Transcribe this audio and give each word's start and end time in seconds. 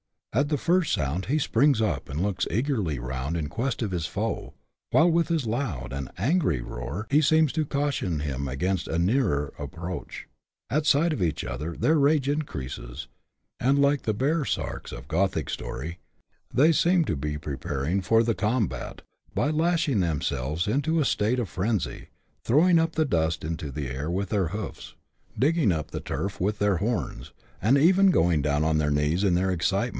At 0.33 0.47
the 0.49 0.57
first 0.57 0.93
sound 0.93 1.25
he 1.25 1.37
springs 1.37 1.79
up 1.81 2.07
and 2.09 2.21
looks 2.23 2.47
eagerly 2.49 2.97
round 2.97 3.35
in 3.37 3.49
quest 3.49 3.81
of 3.83 3.91
his 3.91 4.05
foe, 4.07 4.53
while 4.91 5.11
with 5.11 5.27
his 5.27 5.45
loud 5.45 5.91
and 5.93 6.09
angry 6.17 6.61
roar 6.61 7.05
he 7.11 7.21
seems 7.21 7.51
to 7.51 7.65
caution 7.65 8.21
him 8.21 8.47
against 8.47 8.87
a 8.87 8.97
nearer 8.97 9.53
approach; 9.59 10.27
at 10.71 10.85
sight 10.85 11.11
of 11.13 11.21
each 11.21 11.43
other 11.43 11.75
their 11.75 11.99
rage 11.99 12.29
increases, 12.29 13.09
and, 13.59 13.77
like 13.77 14.03
the 14.03 14.13
Baresarks 14.13 14.93
of 14.93 15.09
Gothic 15.09 15.49
story, 15.51 15.99
they 16.51 16.71
seem 16.71 17.03
to 17.05 17.17
be 17.17 17.37
preparing 17.37 18.01
for 18.01 18.23
the 18.23 18.33
combat, 18.33 19.01
by 19.35 19.51
lashing 19.51 19.99
themselves 19.99 20.65
into 20.65 21.01
a 21.01 21.05
state 21.05 21.39
of 21.39 21.49
frenzy, 21.49 22.07
throwing 22.45 22.79
up 22.79 22.93
the 22.93 23.05
dust 23.05 23.43
into 23.43 23.69
the 23.69 23.87
air 23.89 24.09
with 24.09 24.29
their 24.29 24.47
hoofs, 24.47 24.95
digging 25.37 25.73
up 25.73 25.91
the 25.91 25.99
turf 25.99 26.39
with 26.39 26.57
their 26.57 26.77
horns, 26.77 27.33
and 27.61 27.77
even 27.77 28.09
going 28.11 28.41
down 28.41 28.63
on 28.63 28.77
their 28.77 28.89
knees 28.89 29.23
in 29.25 29.35
their 29.35 29.51
excitement, 29.51 29.89
CHAP. 29.89 29.89